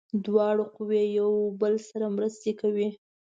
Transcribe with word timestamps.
دواړه 0.25 0.63
قوې 0.75 1.03
یو 1.19 1.31
بل 1.61 1.73
سره 1.89 2.05
مرسته 2.15 2.49
کوي. 2.61 2.89